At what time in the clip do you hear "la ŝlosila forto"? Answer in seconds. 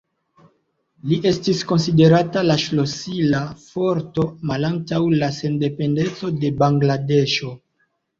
2.51-4.25